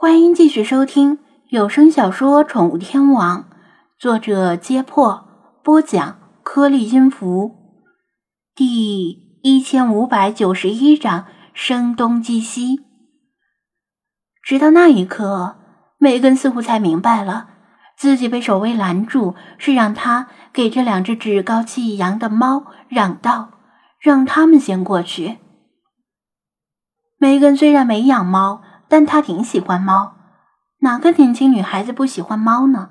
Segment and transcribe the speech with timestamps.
[0.00, 3.40] 欢迎继续收听有声小说《宠物天王》，
[3.98, 5.26] 作者：揭破，
[5.64, 7.56] 播讲：颗粒音符，
[8.54, 12.78] 第一千五百九十一章：声东击西。
[14.40, 15.56] 直到那一刻，
[15.98, 17.48] 梅根似乎才明白了，
[17.96, 23.50] 自己被守卫拦住，是让他给这两只趾高气扬的猫让道，
[23.98, 25.38] 让他们先过去。
[27.18, 28.62] 梅根虽然没养猫。
[28.88, 30.14] 但他挺喜欢猫，
[30.78, 32.90] 哪个年轻女孩子不喜欢猫呢？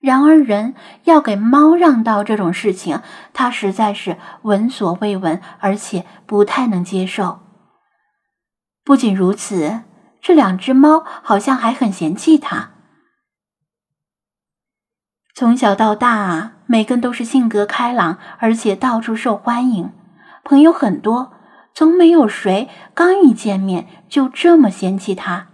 [0.00, 3.00] 然而，人要给猫让道这种事情，
[3.32, 7.40] 他实在是闻所未闻，而且不太能接受。
[8.84, 9.82] 不仅如此，
[10.20, 12.70] 这两只猫好像还很嫌弃他。
[15.34, 19.92] 从小到大，每根都是性格开朗，而且到处受欢迎，
[20.44, 21.32] 朋友很多。
[21.78, 25.46] 从没有谁刚一见面就这么嫌弃他。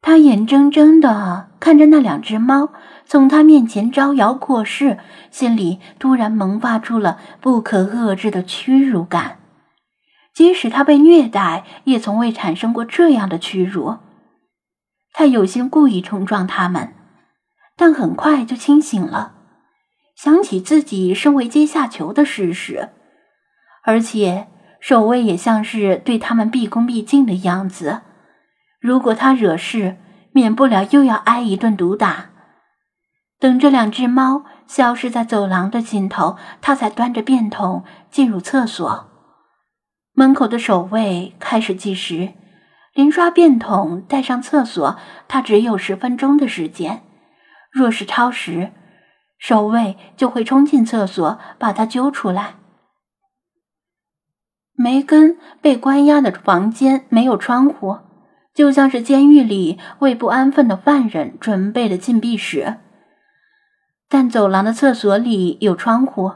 [0.00, 2.72] 他眼睁睁的看着那两只猫
[3.04, 4.98] 从他面前招摇过市，
[5.30, 9.38] 心里突然萌发出了不可遏制的屈辱感。
[10.34, 13.98] 即使他被虐待，也从未产生过这样的屈辱。
[15.12, 16.92] 他有心故意冲撞他们，
[17.76, 19.34] 但很快就清醒了，
[20.16, 22.88] 想起自己身为阶下囚的事实。
[23.86, 24.48] 而且
[24.80, 28.02] 守卫也像是对他们毕恭毕敬的样子。
[28.80, 29.96] 如果他惹事，
[30.32, 32.30] 免不了又要挨一顿毒打。
[33.38, 39.08] 等这两只猫消失在走廊的尽头，他才端着便桶进入厕所。
[40.14, 42.32] 门口的守卫开始计时，
[42.92, 44.98] 连刷便桶带上厕所，
[45.28, 47.02] 他只有十分钟的时间。
[47.70, 48.72] 若是超时，
[49.38, 52.56] 守卫就会冲进厕所把他揪出来。
[54.76, 57.98] 梅根被关押的房间没有窗户，
[58.54, 62.76] 就像是监狱里为不安分的犯人准备的禁闭室。
[64.08, 66.32] 但走廊的厕所里有窗户，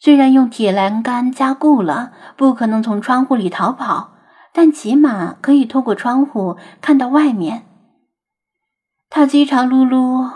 [0.00, 4.14] 虽然用铁栏杆加固了，不可能从窗户里逃跑，
[4.52, 7.64] 但起码可以透过窗户看到外面。
[9.10, 10.30] 他饥肠辘辘，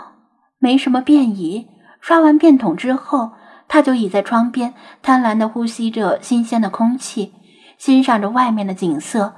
[0.59, 1.67] 没什么便衣。
[1.99, 3.31] 刷完便桶之后。
[3.69, 7.33] 他就倚在窗边，贪婪地呼吸着新鲜的空气，
[7.77, 9.35] 欣赏着外面的景色，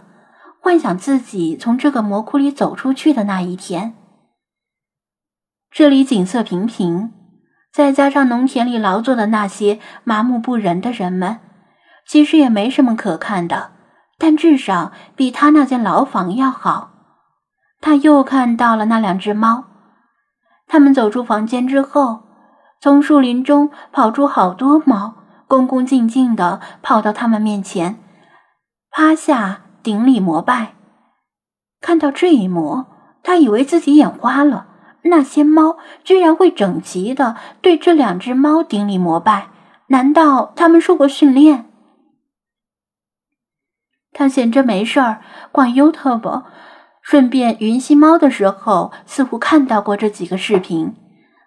[0.61, 3.95] 幻想自己从这个魔窟里走出去的那一天。
[5.71, 7.11] 这里景色平平，
[7.73, 11.39] 再加上农田里劳作的那些麻木不仁的人们，
[12.05, 13.71] 其实也没什么可看的，
[14.19, 16.91] 但至少比他那间牢房要好。
[17.81, 19.63] 他又看到了那两只猫，
[20.67, 22.28] 他们走出房间之后。
[22.81, 25.15] 从树林中跑出好多猫，
[25.47, 27.99] 恭恭敬敬地跑到他们面前，
[28.89, 30.75] 趴下顶礼膜拜。
[31.81, 32.85] 看到这一幕，
[33.21, 34.67] 他以为自己眼花了。
[35.03, 39.49] 那些猫居然会整齐地对这两只猫顶礼膜拜，
[39.87, 41.65] 难道他们受过训练？
[44.11, 46.43] 他闲着没事儿逛 YouTube，
[47.01, 50.95] 顺便云吸猫的时候，似乎看到过这几个视频。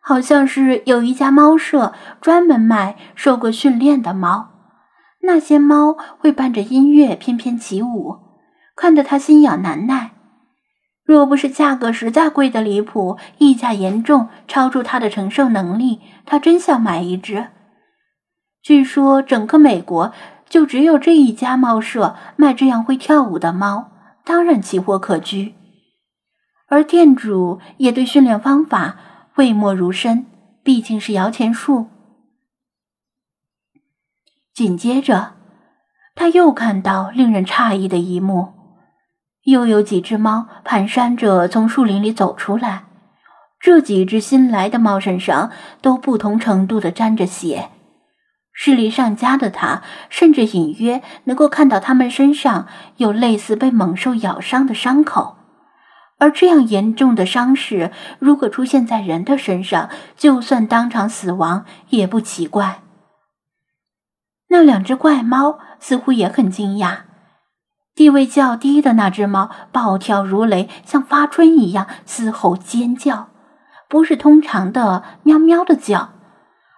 [0.05, 4.49] 好像是有一家猫舍专门卖受过训练的猫，
[5.21, 8.17] 那些猫会伴着音乐翩翩起舞，
[8.75, 10.11] 看得他心痒难耐。
[11.05, 17.47] 若不是价格实在贵得离谱，溢价严重超出他的承受能力，他真想买一只。
[18.61, 20.13] 据说整个美国
[20.49, 23.93] 就只有这一家猫舍卖这样会跳舞的猫，
[24.25, 25.55] 当然奇货可居。
[26.67, 28.97] 而店主也对训练方法。
[29.35, 30.27] 讳莫如深，
[30.63, 31.89] 毕竟是摇钱树。
[34.53, 35.33] 紧接着，
[36.15, 38.53] 他又看到令人诧异的一幕：
[39.45, 42.85] 又有几只猫蹒跚着从树林里走出来。
[43.59, 45.51] 这几只新来的猫身上
[45.81, 47.71] 都不同程度的沾着血，
[48.53, 52.67] 视力尚佳的他甚至隐约能够看到它们身上
[52.97, 55.39] 有类似被猛兽咬伤的伤口。
[56.23, 57.91] 而这样严重的伤势，
[58.21, 62.81] 如果出现在人的身上，就算当场死亡也不奇怪。
[64.47, 66.99] 那两只怪猫似乎也很惊讶，
[67.97, 73.31] 地位较低的那只猫暴跳如雷，像发春一样嘶吼尖叫，
[73.89, 76.11] 不是通常的喵喵的叫；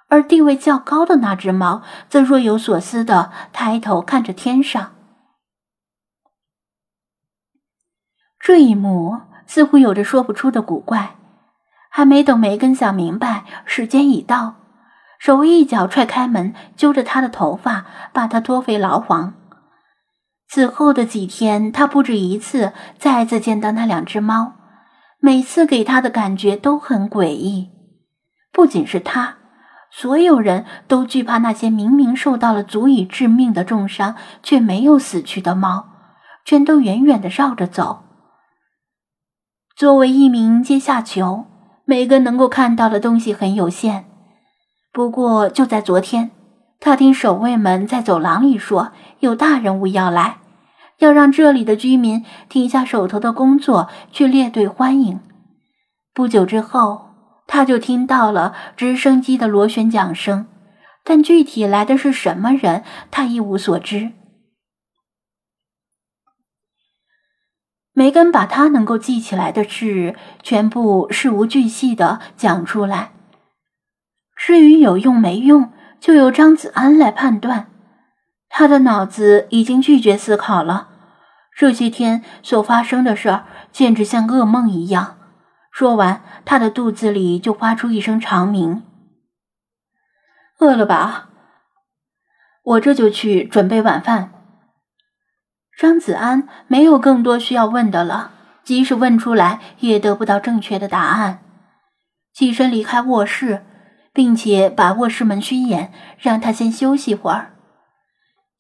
[0.09, 4.93] 而地位较高的那只猫则若有所思的抬头看着天上。
[8.41, 9.21] 这一幕。
[9.47, 11.17] 似乎有着说不出的古怪，
[11.91, 14.55] 还没等梅根想明白，时间已到，
[15.19, 19.35] 守卫一脚踹开门，揪着他的头发，把他拖回牢房。
[20.49, 24.53] 此后的几天，他不止一次再次见到那两只猫，
[25.19, 27.71] 每次给他的感觉都很诡异。
[28.53, 29.37] 不仅是他，
[29.91, 35.89] 所有人都惧怕那些明明受到了足以致命的重伤却没有死去的猫，
[36.45, 38.04] 全都远远的绕着走。
[39.77, 41.47] 作为一名阶下囚，
[41.85, 44.05] 每个能够看到的东西很有限。
[44.93, 46.31] 不过就在昨天，
[46.79, 50.37] 他听守卫们在走廊里说，有大人物要来。
[50.99, 55.19] 要让这里的居民停下手头的工作，去列队欢迎。
[56.15, 57.07] 不久之后，
[57.49, 60.47] 他就听到了直升机的螺旋桨声，
[61.03, 64.13] 但具体来的是什么人，他一无所知。
[67.95, 73.13] 梅根把他能够记起来的事全部事无巨细的讲出来，
[74.37, 77.69] 至于有用没用，就由张子安来判断。
[78.49, 80.89] 他的脑子已经拒绝思考了，
[81.57, 85.17] 这些天所发生的事儿简直像噩梦一样。
[85.71, 88.83] 说完，他的肚子里就发出一声长鸣。
[90.59, 91.29] 饿了吧？
[92.65, 94.44] 我这就去准备晚饭。
[95.79, 98.31] 张子安没有更多需要问的了，
[98.63, 101.41] 即使问出来也得不到正确的答案，
[102.33, 103.65] 起身离开卧室，
[104.13, 107.55] 并且把卧室门虚掩，让他先休息会儿。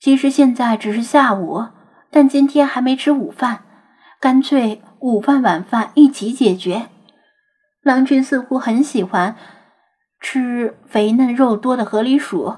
[0.00, 1.66] 其实现在只是下午，
[2.10, 3.62] 但今天还没吃午饭，
[4.20, 6.88] 干脆午饭晚饭一起解决。
[7.82, 9.36] 狼群似乎很喜欢
[10.20, 12.56] 吃肥嫩肉多的河狸鼠，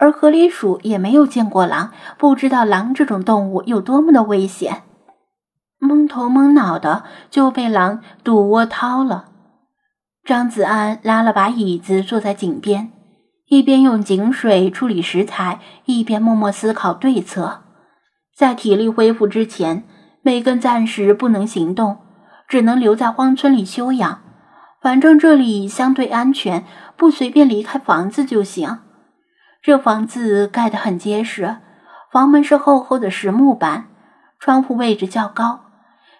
[0.00, 4.84] 而河狸鼠也没有见过狼，不知道狼这种动物有多么的危险，
[5.78, 9.26] 蒙头蒙脑的就被狼堵窝掏了。
[10.24, 12.90] 张子安拉了把椅子坐在井边。
[13.48, 17.62] 一边用井水处理食材，一边默默思考对策。
[18.34, 19.84] 在体力恢复之前，
[20.22, 21.98] 梅根暂时不能行动，
[22.48, 24.22] 只能留在荒村里休养。
[24.80, 26.64] 反正这里相对安全，
[26.96, 28.78] 不随便离开房子就行。
[29.62, 31.56] 这房子盖得很结实，
[32.10, 33.88] 房门是厚厚的实木板，
[34.38, 35.66] 窗户位置较高，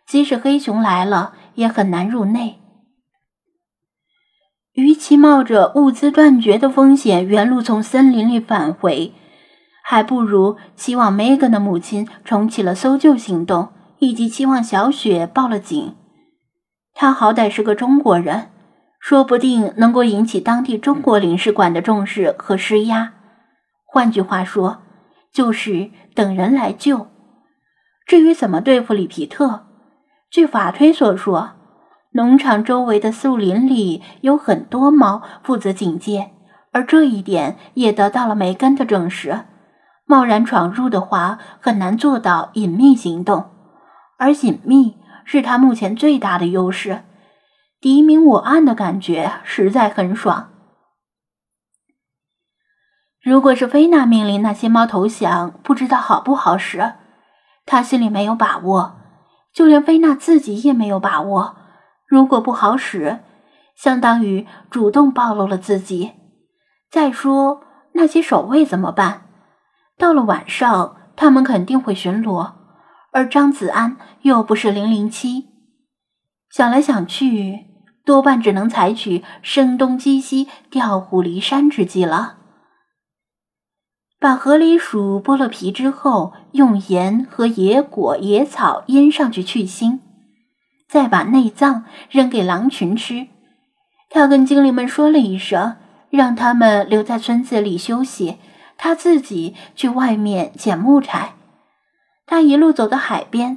[0.07, 2.59] 即使黑熊来了也很难入内。
[4.75, 9.15] 与其冒着物资断绝的风险原路从森林里返回，
[9.83, 15.97] 还不如期望 Megan 的母亲重启了搜救行动，以及期望小雪报了警。
[16.93, 18.51] 他好歹是个中国人，
[19.01, 23.15] 说不定能够引起当地中国领事馆的重视和施压。
[23.93, 24.83] 换句话说，
[25.33, 27.09] 就是等人来救。
[28.07, 29.67] 至于怎么对付里皮特，
[30.31, 31.53] 据法推所说。
[32.13, 36.33] 农场周围的树林里有很多猫负责警戒，
[36.73, 39.45] 而这一点也得到了梅根的证实。
[40.07, 43.51] 贸然闯入的话，很难做到隐秘行动，
[44.19, 47.03] 而隐秘是他目前最大的优势。
[47.81, 50.49] 敌明我暗的感觉实在很爽。
[53.23, 56.95] 如果是菲娜命令那些猫投降，不知道好不好使。
[57.67, 58.97] 他心里没有把握，
[59.53, 61.57] 就连菲娜自己也没有把握。
[62.07, 63.21] 如果不好使，
[63.77, 66.13] 相当于主动暴露了自己。
[66.91, 67.63] 再说
[67.93, 69.27] 那些守卫怎么办？
[69.99, 72.53] 到了晚上，他们肯定会巡逻，
[73.13, 75.51] 而张子安又不是零零七。
[76.51, 77.67] 想来想去，
[78.05, 82.39] 多半只能采取声东击西、调虎离山之计了。
[84.21, 89.99] 把河狸鼠剥了皮之后，用盐和野果、野草腌上去去腥。
[90.87, 93.29] 再把内脏扔给狼群吃。
[94.11, 95.77] 他跟精灵们说了一声，
[96.11, 98.37] 让他们留在村子里休息，
[98.77, 101.33] 他自己去外面捡木柴。
[102.27, 103.57] 他一路走到海边，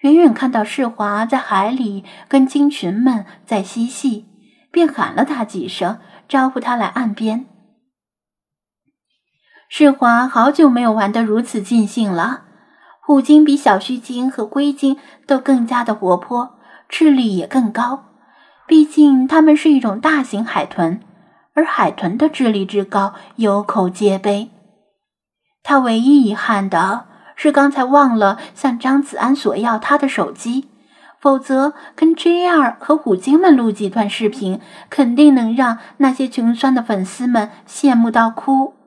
[0.00, 4.24] 远远看到世华在海里跟鲸群们在嬉戏，
[4.70, 7.44] 便喊了他几声，招呼他来岸边。
[9.68, 12.44] 世华好久没有玩得如此尽兴了。
[13.00, 14.96] 虎鲸比小须鲸和灰鲸
[15.26, 16.54] 都更加的活泼。
[16.88, 18.04] 智力也更高，
[18.66, 21.00] 毕竟它们是一种大型海豚，
[21.52, 24.50] 而海豚的智力之高有口皆碑。
[25.62, 27.04] 他唯一遗憾的
[27.36, 30.70] 是刚才忘了向张子安索要他的手机，
[31.20, 32.78] 否则跟 J.R.
[32.80, 34.58] 和虎鲸们录几段视频，
[34.88, 38.77] 肯定能让那些穷酸的粉丝们羡慕到哭。